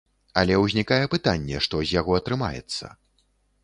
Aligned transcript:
Але 0.41 0.55
ўзнікае 0.63 0.99
пытанне, 1.13 1.63
што 1.69 1.75
з 1.85 1.89
яго 2.01 2.19
атрымаецца. 2.23 2.85